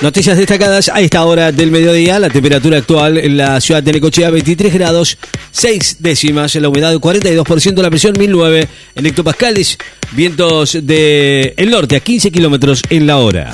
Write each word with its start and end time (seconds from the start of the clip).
Noticias 0.00 0.38
destacadas 0.38 0.88
a 0.88 1.02
esta 1.02 1.22
hora 1.26 1.52
del 1.52 1.70
mediodía. 1.70 2.18
La 2.18 2.30
temperatura 2.30 2.78
actual 2.78 3.18
en 3.18 3.36
la 3.36 3.60
ciudad 3.60 3.82
de 3.82 3.92
Necochea 3.92 4.30
23 4.30 4.72
grados 4.72 5.18
6 5.50 5.96
décimas. 5.98 6.54
La 6.54 6.70
humedad 6.70 6.94
42%, 6.94 7.82
la 7.82 7.90
presión 7.90 8.14
1009 8.18 8.66
en 8.94 9.06
hectopascales. 9.06 9.76
Vientos 10.12 10.78
del 10.82 11.52
el 11.54 11.70
norte 11.70 11.96
a 11.96 12.00
15 12.00 12.32
kilómetros 12.32 12.82
en 12.88 13.06
la 13.06 13.18
hora. 13.18 13.52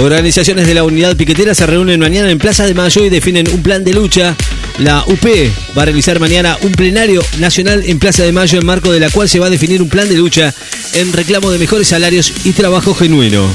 Organizaciones 0.00 0.66
de 0.66 0.74
la 0.74 0.82
unidad 0.82 1.16
piquetera 1.16 1.54
se 1.54 1.66
reúnen 1.66 2.00
mañana 2.00 2.30
en 2.30 2.38
Plaza 2.38 2.66
de 2.66 2.74
Mayo 2.74 3.04
y 3.04 3.10
definen 3.10 3.48
un 3.48 3.62
plan 3.62 3.84
de 3.84 3.92
lucha. 3.92 4.34
La 4.78 5.04
UP 5.06 5.24
va 5.76 5.82
a 5.82 5.84
realizar 5.84 6.18
mañana 6.20 6.56
un 6.62 6.72
plenario 6.72 7.20
nacional 7.38 7.82
en 7.84 7.98
Plaza 7.98 8.24
de 8.24 8.32
Mayo 8.32 8.58
en 8.58 8.66
marco 8.66 8.92
de 8.92 9.00
la 9.00 9.10
cual 9.10 9.28
se 9.28 9.40
va 9.40 9.46
a 9.46 9.50
definir 9.50 9.82
un 9.82 9.88
plan 9.88 10.08
de 10.08 10.16
lucha 10.16 10.54
en 10.94 11.12
reclamo 11.12 11.50
de 11.50 11.58
mejores 11.58 11.88
salarios 11.88 12.32
y 12.44 12.52
trabajo 12.52 12.94
genuino. 12.94 13.48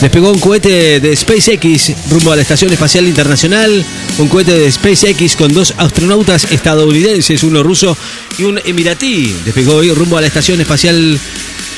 Despegó 0.00 0.32
un 0.32 0.38
cohete 0.38 1.00
de 1.00 1.16
SpaceX 1.16 1.92
rumbo 2.10 2.32
a 2.32 2.36
la 2.36 2.42
Estación 2.42 2.72
Espacial 2.72 3.06
Internacional. 3.06 3.84
Un 4.18 4.28
cohete 4.28 4.52
de 4.52 4.70
SpaceX 4.70 5.34
con 5.34 5.52
dos 5.52 5.72
astronautas 5.78 6.44
estadounidenses, 6.50 7.42
uno 7.42 7.62
ruso 7.62 7.96
y 8.36 8.44
un 8.44 8.60
emiratí. 8.64 9.34
Despegó 9.44 9.76
hoy 9.76 9.90
rumbo 9.92 10.18
a 10.18 10.20
la 10.20 10.26
Estación 10.26 10.60
Espacial 10.60 11.18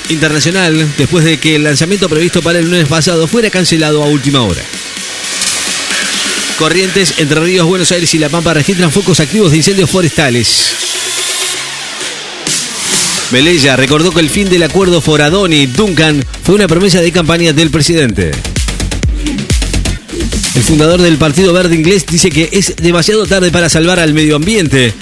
Internacional 0.08 0.92
después 0.98 1.24
de 1.24 1.38
que 1.38 1.54
el 1.54 1.64
lanzamiento 1.64 2.08
previsto 2.08 2.42
para 2.42 2.58
el 2.58 2.64
lunes 2.64 2.88
pasado 2.88 3.26
fuera 3.28 3.50
cancelado 3.50 4.02
a 4.02 4.06
última 4.06 4.42
hora. 4.42 4.62
Corrientes, 6.58 7.14
Entre 7.18 7.38
Ríos, 7.38 7.66
Buenos 7.66 7.92
Aires 7.92 8.12
y 8.14 8.18
La 8.18 8.28
Pampa 8.28 8.54
registran 8.54 8.90
focos 8.90 9.20
activos 9.20 9.50
de 9.50 9.58
incendios 9.58 9.90
forestales. 9.90 10.95
Melella 13.32 13.76
recordó 13.76 14.12
que 14.12 14.20
el 14.20 14.30
fin 14.30 14.48
del 14.48 14.62
acuerdo 14.62 15.00
Foradoni-Duncan 15.00 16.24
fue 16.44 16.54
una 16.54 16.68
promesa 16.68 17.00
de 17.00 17.10
campaña 17.10 17.52
del 17.52 17.70
presidente. 17.70 18.30
El 20.54 20.62
fundador 20.62 21.02
del 21.02 21.16
Partido 21.16 21.52
Verde 21.52 21.74
Inglés 21.74 22.06
dice 22.08 22.30
que 22.30 22.48
es 22.52 22.74
demasiado 22.76 23.26
tarde 23.26 23.50
para 23.50 23.68
salvar 23.68 23.98
al 23.98 24.14
medio 24.14 24.36
ambiente. 24.36 24.94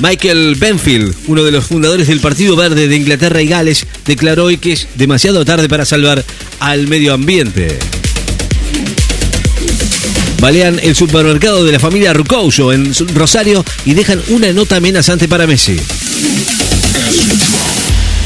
Michael 0.00 0.54
Benfield, 0.54 1.14
uno 1.26 1.42
de 1.42 1.50
los 1.50 1.66
fundadores 1.66 2.06
del 2.06 2.20
Partido 2.20 2.54
Verde 2.54 2.86
de 2.86 2.96
Inglaterra 2.96 3.42
y 3.42 3.48
Gales, 3.48 3.86
declaró 4.06 4.44
hoy 4.44 4.56
que 4.56 4.72
es 4.72 4.86
demasiado 4.94 5.44
tarde 5.44 5.68
para 5.68 5.84
salvar 5.84 6.24
al 6.60 6.86
medio 6.86 7.12
ambiente. 7.12 7.78
Balean 10.40 10.78
el 10.80 10.94
supermercado 10.94 11.64
de 11.64 11.72
la 11.72 11.80
familia 11.80 12.12
Rucouso 12.12 12.72
en 12.72 12.92
Rosario 13.14 13.64
y 13.84 13.94
dejan 13.94 14.22
una 14.28 14.52
nota 14.52 14.76
amenazante 14.76 15.26
para 15.26 15.46
Messi. 15.46 15.76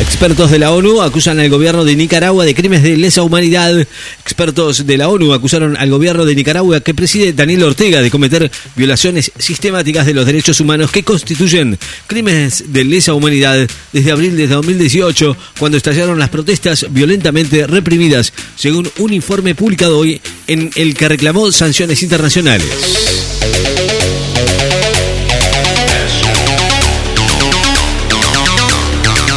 Expertos 0.09 0.51
de 0.51 0.59
la 0.59 0.73
ONU 0.73 1.01
acusan 1.01 1.39
al 1.39 1.49
gobierno 1.49 1.85
de 1.85 1.95
Nicaragua 1.95 2.45
de 2.45 2.55
crímenes 2.55 2.83
de 2.83 2.97
lesa 2.97 3.23
humanidad. 3.23 3.87
Expertos 4.21 4.85
de 4.85 4.97
la 4.97 5.09
ONU 5.09 5.33
acusaron 5.33 5.77
al 5.77 5.91
gobierno 5.91 6.25
de 6.25 6.35
Nicaragua 6.35 6.81
que 6.81 6.93
preside 6.93 7.33
Daniel 7.33 7.63
Ortega 7.63 8.03
de 8.03 8.11
cometer 8.11 8.51
violaciones 8.75 9.31
sistemáticas 9.39 10.07
de 10.07 10.15
los 10.15 10.27
derechos 10.27 10.59
humanos 10.61 10.91
que 10.91 11.05
constituyen 11.05 11.79
crímenes 12.09 12.65
de 12.73 12.85
lesa 12.85 13.15
humanidad 13.15 13.69
desde 13.93 14.11
abril 14.11 14.37
de 14.37 14.49
2018, 14.49 15.37
cuando 15.59 15.77
estallaron 15.77 16.19
las 16.19 16.31
protestas 16.31 16.87
violentamente 16.91 17.67
reprimidas, 17.67 18.33
según 18.57 18.91
un 18.99 19.13
informe 19.13 19.55
publicado 19.55 19.99
hoy 19.99 20.21
en 20.49 20.71
el 20.75 20.97
que 20.97 21.09
reclamó 21.09 21.53
sanciones 21.53 22.03
internacionales. 22.03 23.38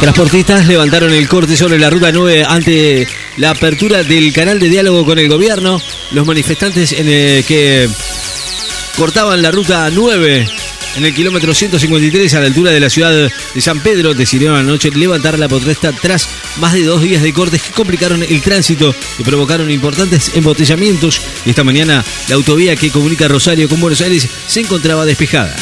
Transportistas 0.02 0.66
levantaron 0.66 1.12
el 1.12 1.28
corte 1.28 1.56
sobre 1.56 1.78
la 1.78 1.88
ruta 1.88 2.10
9 2.10 2.44
ante 2.48 3.06
la 3.36 3.50
apertura 3.50 4.02
del 4.02 4.32
canal 4.32 4.58
de 4.58 4.68
diálogo 4.68 5.06
con 5.06 5.16
el 5.16 5.28
gobierno. 5.28 5.80
Los 6.10 6.26
manifestantes 6.26 6.90
en 6.90 7.08
el 7.08 7.44
que 7.44 7.88
cortaban 8.96 9.40
la 9.40 9.52
ruta 9.52 9.88
9 9.92 10.48
en 10.96 11.04
el 11.04 11.14
kilómetro 11.14 11.54
153 11.54 12.34
a 12.34 12.40
la 12.40 12.46
altura 12.46 12.72
de 12.72 12.80
la 12.80 12.90
ciudad 12.90 13.12
de 13.12 13.60
San 13.60 13.78
Pedro 13.78 14.12
decidieron 14.12 14.58
anoche 14.58 14.90
levantar 14.90 15.38
la 15.38 15.48
protesta 15.48 15.92
tras 15.92 16.28
más 16.58 16.72
de 16.72 16.82
dos 16.82 17.00
días 17.00 17.22
de 17.22 17.32
cortes 17.32 17.62
que 17.62 17.72
complicaron 17.72 18.24
el 18.24 18.42
tránsito 18.42 18.92
y 19.20 19.22
provocaron 19.22 19.70
importantes 19.70 20.32
embotellamientos. 20.34 21.20
Y 21.46 21.50
esta 21.50 21.62
mañana 21.62 22.04
la 22.28 22.34
autovía 22.34 22.74
que 22.74 22.90
comunica 22.90 23.28
Rosario 23.28 23.68
con 23.68 23.80
Buenos 23.80 24.00
Aires 24.00 24.26
se 24.48 24.62
encontraba 24.62 25.06
despejada. 25.06 25.54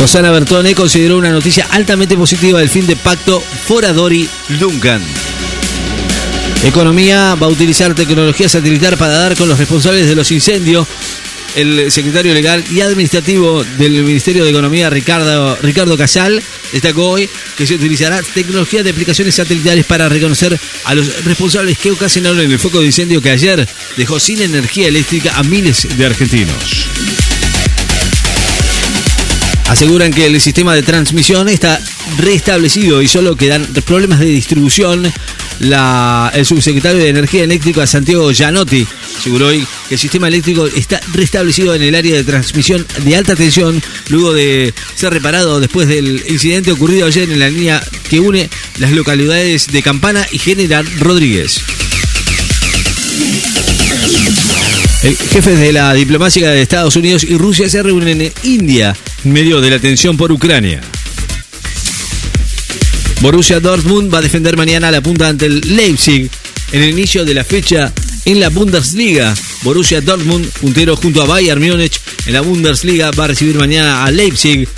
Rosana 0.00 0.30
Bertone 0.30 0.74
consideró 0.74 1.18
una 1.18 1.30
noticia 1.30 1.66
altamente 1.72 2.16
positiva 2.16 2.58
del 2.58 2.70
fin 2.70 2.86
de 2.86 2.96
pacto 2.96 3.38
Foradori-Duncan. 3.68 5.02
Economía 6.64 7.34
va 7.34 7.46
a 7.46 7.50
utilizar 7.50 7.94
tecnología 7.94 8.48
satelital 8.48 8.96
para 8.96 9.12
dar 9.12 9.36
con 9.36 9.46
los 9.46 9.58
responsables 9.58 10.08
de 10.08 10.14
los 10.14 10.32
incendios. 10.32 10.88
El 11.54 11.92
secretario 11.92 12.32
legal 12.32 12.64
y 12.70 12.80
administrativo 12.80 13.62
del 13.76 14.02
Ministerio 14.02 14.42
de 14.42 14.50
Economía, 14.50 14.88
Ricardo, 14.88 15.56
Ricardo 15.56 15.98
Casal, 15.98 16.42
destacó 16.72 17.10
hoy 17.10 17.28
que 17.58 17.66
se 17.66 17.74
utilizará 17.74 18.22
tecnología 18.22 18.82
de 18.82 18.90
aplicaciones 18.90 19.34
satelitales 19.34 19.84
para 19.84 20.08
reconocer 20.08 20.58
a 20.84 20.94
los 20.94 21.24
responsables 21.24 21.76
que 21.76 21.90
ocasionaron 21.90 22.40
el 22.40 22.58
foco 22.58 22.80
de 22.80 22.86
incendio 22.86 23.20
que 23.20 23.32
ayer 23.32 23.68
dejó 23.98 24.18
sin 24.18 24.40
energía 24.40 24.88
eléctrica 24.88 25.36
a 25.36 25.42
miles 25.42 25.86
de 25.94 26.06
argentinos. 26.06 26.86
Aseguran 29.70 30.12
que 30.12 30.26
el 30.26 30.40
sistema 30.40 30.74
de 30.74 30.82
transmisión 30.82 31.48
está 31.48 31.80
restablecido 32.18 33.00
y 33.02 33.06
solo 33.06 33.36
quedan 33.36 33.64
problemas 33.86 34.18
de 34.18 34.26
distribución. 34.26 35.10
el 35.60 36.44
subsecretario 36.44 36.98
de 36.98 37.08
Energía 37.08 37.44
Eléctrica, 37.44 37.86
Santiago 37.86 38.32
Gianotti, 38.32 38.84
aseguró 39.16 39.46
hoy 39.46 39.64
que 39.88 39.94
el 39.94 40.00
sistema 40.00 40.26
eléctrico 40.26 40.66
está 40.66 41.00
restablecido 41.12 41.72
en 41.76 41.82
el 41.82 41.94
área 41.94 42.16
de 42.16 42.24
transmisión 42.24 42.84
de 43.04 43.16
alta 43.16 43.36
tensión 43.36 43.80
luego 44.08 44.32
de 44.32 44.74
ser 44.96 45.12
reparado 45.12 45.60
después 45.60 45.86
del 45.86 46.24
incidente 46.28 46.72
ocurrido 46.72 47.06
ayer 47.06 47.30
en 47.30 47.38
la 47.38 47.48
línea 47.48 47.80
que 48.08 48.18
une 48.18 48.50
las 48.78 48.90
localidades 48.90 49.68
de 49.68 49.82
Campana 49.84 50.26
y 50.32 50.38
General 50.38 50.84
Rodríguez. 50.98 51.62
El 55.02 55.16
jefe 55.16 55.56
de 55.56 55.72
la 55.72 55.94
diplomacia 55.94 56.50
de 56.50 56.60
Estados 56.60 56.94
Unidos 56.94 57.24
y 57.24 57.38
Rusia 57.38 57.70
se 57.70 57.82
reúnen 57.82 58.20
en 58.20 58.32
India 58.42 58.94
en 59.24 59.32
medio 59.32 59.62
de 59.62 59.70
la 59.70 59.78
tensión 59.78 60.18
por 60.18 60.30
Ucrania. 60.30 60.82
Borussia 63.22 63.60
Dortmund 63.60 64.12
va 64.12 64.18
a 64.18 64.22
defender 64.22 64.58
mañana 64.58 64.90
la 64.90 65.00
punta 65.00 65.28
ante 65.28 65.46
el 65.46 65.60
Leipzig 65.74 66.30
en 66.72 66.82
el 66.82 66.90
inicio 66.90 67.24
de 67.24 67.32
la 67.32 67.44
fecha 67.44 67.90
en 68.26 68.40
la 68.40 68.50
Bundesliga. 68.50 69.34
Borussia 69.62 70.02
Dortmund, 70.02 70.46
puntero 70.60 70.96
junto 70.96 71.22
a 71.22 71.26
Bayern 71.26 71.66
Múnich 71.66 71.98
en 72.26 72.34
la 72.34 72.42
Bundesliga, 72.42 73.10
va 73.10 73.24
a 73.24 73.28
recibir 73.28 73.56
mañana 73.56 74.04
a 74.04 74.10
Leipzig, 74.10 74.68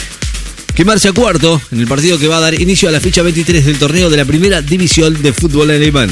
que 0.73 0.85
marcha 0.85 1.13
cuarto 1.13 1.61
en 1.73 1.81
el 1.81 1.89
partido 1.89 2.17
que 2.21 2.29
va 2.29 2.37
a 2.37 2.41
dar 2.41 2.61
inicio 2.61 2.89
a 2.89 2.93
la 2.93 3.01
fecha 3.01 3.23
23 3.23 3.67
del 3.67 3.79
torneo 3.79 4.09
de 4.09 4.19
la 4.19 4.25
primera 4.25 4.63
división 4.63 5.21
de 5.21 5.33
fútbol 5.33 5.71
alemán. 5.73 6.11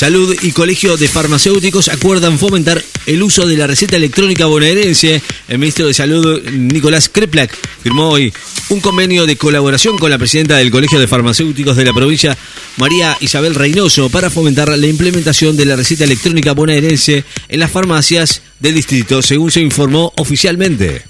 Salud 0.00 0.34
y 0.40 0.52
Colegio 0.52 0.96
de 0.96 1.08
Farmacéuticos 1.08 1.90
acuerdan 1.90 2.38
fomentar 2.38 2.82
el 3.04 3.22
uso 3.22 3.46
de 3.46 3.54
la 3.54 3.66
receta 3.66 3.96
electrónica 3.96 4.46
bonaerense. 4.46 5.20
El 5.46 5.58
ministro 5.58 5.86
de 5.86 5.92
Salud, 5.92 6.42
Nicolás 6.52 7.10
Kreplak, 7.10 7.54
firmó 7.82 8.08
hoy 8.08 8.32
un 8.70 8.80
convenio 8.80 9.26
de 9.26 9.36
colaboración 9.36 9.98
con 9.98 10.08
la 10.08 10.16
presidenta 10.16 10.56
del 10.56 10.70
Colegio 10.70 10.98
de 10.98 11.06
Farmacéuticos 11.06 11.76
de 11.76 11.84
la 11.84 11.92
provincia, 11.92 12.34
María 12.78 13.14
Isabel 13.20 13.54
Reynoso, 13.54 14.08
para 14.08 14.30
fomentar 14.30 14.70
la 14.70 14.86
implementación 14.86 15.54
de 15.54 15.66
la 15.66 15.76
receta 15.76 16.04
electrónica 16.04 16.52
bonaerense 16.52 17.22
en 17.50 17.60
las 17.60 17.70
farmacias 17.70 18.40
del 18.58 18.76
distrito, 18.76 19.20
según 19.20 19.50
se 19.50 19.60
informó 19.60 20.14
oficialmente. 20.16 21.02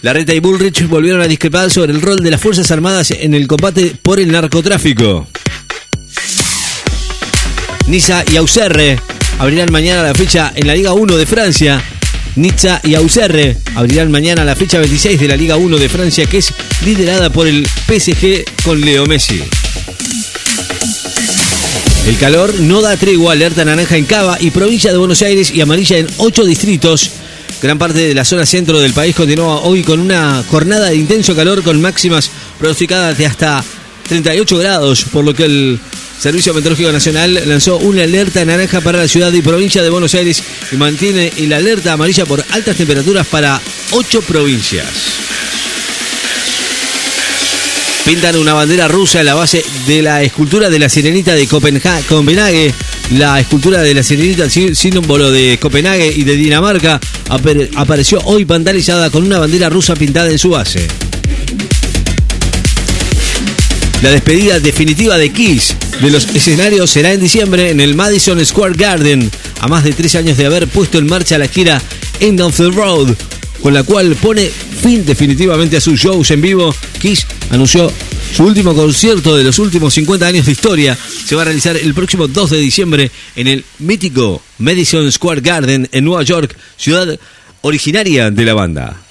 La 0.00 0.14
Reta 0.14 0.32
y 0.32 0.40
Bullrich 0.40 0.88
volvieron 0.88 1.20
a 1.20 1.28
discrepar 1.28 1.70
sobre 1.70 1.92
el 1.92 2.00
rol 2.00 2.22
de 2.22 2.30
las 2.30 2.40
Fuerzas 2.40 2.70
Armadas 2.70 3.10
en 3.10 3.34
el 3.34 3.46
combate 3.46 3.94
por 4.02 4.20
el 4.20 4.32
narcotráfico. 4.32 5.28
Niza 7.86 8.24
y 8.32 8.36
Auxerre 8.36 8.98
abrirán 9.38 9.70
mañana 9.70 10.02
la 10.02 10.14
fecha 10.14 10.52
en 10.54 10.66
la 10.66 10.74
Liga 10.74 10.94
1 10.94 11.16
de 11.16 11.26
Francia. 11.26 11.82
Niza 12.36 12.80
y 12.82 12.94
Auxerre 12.94 13.58
abrirán 13.74 14.10
mañana 14.10 14.44
la 14.44 14.56
fecha 14.56 14.78
26 14.78 15.20
de 15.20 15.28
la 15.28 15.36
Liga 15.36 15.56
1 15.56 15.76
de 15.76 15.88
Francia, 15.88 16.26
que 16.26 16.38
es 16.38 16.52
liderada 16.84 17.30
por 17.30 17.46
el 17.46 17.66
PSG 17.66 18.44
con 18.64 18.80
Leo 18.80 19.06
Messi. 19.06 19.42
El 22.06 22.16
calor 22.16 22.54
no 22.60 22.80
da 22.80 22.96
tregua, 22.96 23.32
alerta 23.32 23.64
naranja 23.64 23.96
en 23.96 24.04
Cava 24.04 24.38
y 24.40 24.50
provincia 24.50 24.90
de 24.90 24.98
Buenos 24.98 25.22
Aires 25.22 25.50
y 25.50 25.60
amarilla 25.60 25.98
en 25.98 26.06
ocho 26.18 26.44
distritos. 26.44 27.10
Gran 27.62 27.78
parte 27.78 27.98
de 27.98 28.14
la 28.14 28.24
zona 28.24 28.46
centro 28.46 28.80
del 28.80 28.92
país 28.92 29.14
continúa 29.14 29.60
hoy 29.60 29.82
con 29.82 30.00
una 30.00 30.42
jornada 30.50 30.88
de 30.88 30.96
intenso 30.96 31.36
calor 31.36 31.62
con 31.62 31.80
máximas 31.80 32.30
pronosticadas 32.58 33.16
de 33.16 33.26
hasta 33.26 33.64
38 34.08 34.58
grados, 34.58 35.04
por 35.04 35.24
lo 35.24 35.34
que 35.34 35.44
el 35.44 35.80
Servicio 36.18 36.54
Meteorológico 36.54 36.92
Nacional 36.92 37.42
lanzó 37.46 37.78
una 37.78 38.04
alerta 38.04 38.44
naranja 38.44 38.80
para 38.80 38.98
la 38.98 39.08
ciudad 39.08 39.32
y 39.32 39.42
provincia 39.42 39.82
de 39.82 39.90
Buenos 39.90 40.14
Aires 40.14 40.42
y 40.72 40.76
mantiene 40.76 41.32
la 41.46 41.56
alerta 41.56 41.92
amarilla 41.92 42.24
por 42.24 42.44
altas 42.50 42.76
temperaturas 42.76 43.26
para 43.26 43.60
ocho 43.90 44.22
provincias. 44.22 44.86
Pintan 48.04 48.36
una 48.36 48.52
bandera 48.52 48.86
rusa 48.86 49.20
en 49.20 49.26
la 49.26 49.34
base 49.34 49.64
de 49.86 50.02
la 50.02 50.22
escultura 50.22 50.68
de 50.68 50.78
la 50.78 50.90
Sirenita 50.90 51.34
de 51.34 51.46
Copenhague. 51.46 52.74
La 53.12 53.40
escultura 53.40 53.80
de 53.80 53.94
la 53.94 54.02
Sirenita, 54.02 54.48
símbolo 54.50 55.30
de 55.30 55.58
Copenhague 55.58 56.12
y 56.14 56.24
de 56.24 56.36
Dinamarca, 56.36 57.00
apareció 57.76 58.20
hoy 58.24 58.44
vandalizada 58.44 59.08
con 59.08 59.24
una 59.24 59.38
bandera 59.38 59.70
rusa 59.70 59.94
pintada 59.94 60.30
en 60.30 60.38
su 60.38 60.50
base. 60.50 60.86
La 64.02 64.10
despedida 64.10 64.60
definitiva 64.60 65.16
de 65.16 65.32
Kiss 65.32 65.74
de 66.00 66.10
los 66.10 66.26
escenarios 66.34 66.90
será 66.90 67.12
en 67.12 67.20
diciembre 67.20 67.70
en 67.70 67.80
el 67.80 67.94
Madison 67.94 68.44
Square 68.44 68.74
Garden, 68.76 69.30
a 69.60 69.68
más 69.68 69.84
de 69.84 69.92
tres 69.92 70.14
años 70.14 70.36
de 70.36 70.46
haber 70.46 70.68
puesto 70.68 70.98
en 70.98 71.06
marcha 71.06 71.38
la 71.38 71.48
gira 71.48 71.80
End 72.20 72.40
of 72.40 72.56
the 72.56 72.70
Road, 72.70 73.14
con 73.62 73.72
la 73.72 73.82
cual 73.82 74.14
pone 74.16 74.50
fin 74.82 75.06
definitivamente 75.06 75.76
a 75.76 75.80
sus 75.80 75.98
shows 75.98 76.30
en 76.30 76.42
vivo. 76.42 76.74
Kiss 77.00 77.26
anunció 77.50 77.90
su 78.34 78.44
último 78.44 78.74
concierto 78.74 79.36
de 79.36 79.44
los 79.44 79.58
últimos 79.58 79.94
50 79.94 80.26
años 80.26 80.46
de 80.46 80.52
historia. 80.52 80.98
Se 81.24 81.34
va 81.34 81.42
a 81.42 81.46
realizar 81.46 81.76
el 81.76 81.94
próximo 81.94 82.26
2 82.26 82.50
de 82.50 82.58
diciembre 82.58 83.10
en 83.36 83.46
el 83.46 83.64
mítico 83.78 84.42
Madison 84.58 85.10
Square 85.10 85.40
Garden 85.40 85.88
en 85.92 86.04
Nueva 86.04 86.24
York, 86.24 86.56
ciudad 86.76 87.18
originaria 87.62 88.30
de 88.30 88.44
la 88.44 88.54
banda. 88.54 89.03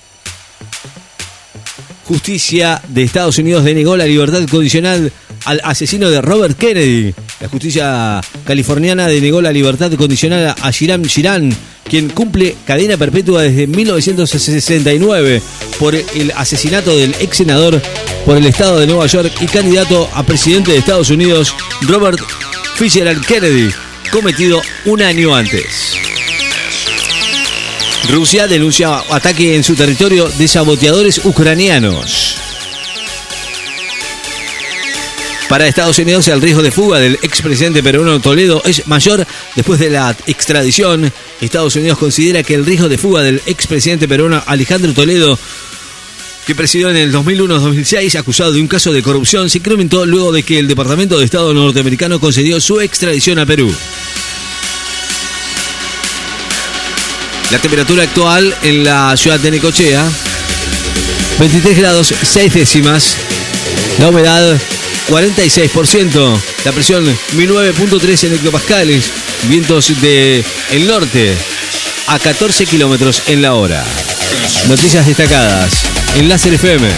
Justicia 2.13 2.79
de 2.89 3.01
Estados 3.01 3.39
Unidos 3.39 3.63
denegó 3.63 3.97
la 3.97 4.05
libertad 4.05 4.47
condicional 4.47 5.11
al 5.45 5.59
asesino 5.63 6.11
de 6.11 6.21
Robert 6.21 6.55
Kennedy. 6.55 7.11
La 7.41 7.49
justicia 7.49 8.21
californiana 8.45 9.07
denegó 9.07 9.41
la 9.41 9.51
libertad 9.51 9.91
condicional 9.93 10.53
a 10.61 10.69
Shiram 10.69 11.01
Shiran, 11.01 11.51
quien 11.89 12.09
cumple 12.09 12.55
cadena 12.67 12.97
perpetua 12.97 13.41
desde 13.41 13.65
1969 13.65 15.41
por 15.79 15.95
el 15.95 16.31
asesinato 16.35 16.95
del 16.95 17.15
ex 17.19 17.35
senador 17.35 17.81
por 18.27 18.37
el 18.37 18.45
estado 18.45 18.79
de 18.79 18.85
Nueva 18.85 19.07
York 19.07 19.33
y 19.41 19.47
candidato 19.47 20.07
a 20.13 20.21
presidente 20.21 20.71
de 20.71 20.77
Estados 20.77 21.09
Unidos, 21.09 21.55
Robert 21.81 22.19
Fitzgerald 22.75 23.25
Kennedy, 23.25 23.71
cometido 24.11 24.61
un 24.85 25.01
año 25.01 25.33
antes. 25.33 26.02
Rusia 28.09 28.47
denuncia 28.47 29.03
ataque 29.09 29.55
en 29.55 29.63
su 29.63 29.75
territorio 29.75 30.27
de 30.37 30.47
saboteadores 30.47 31.21
ucranianos. 31.23 32.35
Para 35.47 35.67
Estados 35.67 35.99
Unidos 35.99 36.27
el 36.27 36.41
riesgo 36.41 36.61
de 36.61 36.71
fuga 36.71 36.99
del 36.99 37.19
expresidente 37.21 37.83
peruano 37.83 38.19
Toledo 38.19 38.61
es 38.65 38.87
mayor 38.87 39.25
después 39.55 39.79
de 39.79 39.89
la 39.89 40.15
extradición. 40.25 41.11
Estados 41.41 41.75
Unidos 41.75 41.97
considera 41.97 42.43
que 42.43 42.55
el 42.55 42.65
riesgo 42.65 42.89
de 42.89 42.97
fuga 42.97 43.21
del 43.21 43.41
expresidente 43.45 44.07
peruano 44.07 44.41
Alejandro 44.47 44.93
Toledo 44.93 45.37
que 46.45 46.55
presidió 46.55 46.89
en 46.89 46.97
el 46.97 47.13
2001-2006 47.13 48.19
acusado 48.19 48.51
de 48.51 48.61
un 48.61 48.67
caso 48.67 48.91
de 48.91 49.01
corrupción 49.01 49.49
se 49.49 49.59
incrementó 49.59 50.05
luego 50.05 50.31
de 50.31 50.43
que 50.43 50.59
el 50.59 50.67
Departamento 50.67 51.17
de 51.17 51.25
Estado 51.25 51.53
norteamericano 51.53 52.19
concedió 52.19 52.59
su 52.59 52.81
extradición 52.81 53.39
a 53.39 53.45
Perú. 53.45 53.73
La 57.53 57.59
temperatura 57.59 58.01
actual 58.01 58.57
en 58.63 58.83
la 58.83 59.15
ciudad 59.15 59.39
de 59.39 59.51
Necochea, 59.51 60.03
23 61.37 61.77
grados 61.77 62.11
6 62.19 62.51
décimas. 62.51 63.15
La 63.99 64.09
humedad, 64.09 64.59
46%. 65.07 66.41
La 66.65 66.71
presión, 66.71 67.05
1009.3 67.05 68.23
en 68.23 68.33
hectopascales. 68.33 69.11
Vientos 69.47 70.01
del 70.01 70.43
el 70.71 70.87
norte 70.87 71.35
a 72.07 72.17
14 72.17 72.65
kilómetros 72.65 73.21
en 73.27 73.43
la 73.43 73.53
hora. 73.53 73.85
Noticias 74.67 75.05
destacadas 75.05 75.73
en 76.15 76.29
Láser 76.29 76.55
FM. 76.55 76.89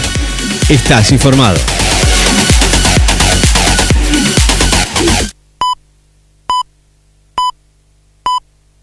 Estás 0.69 1.11
informado. 1.11 1.57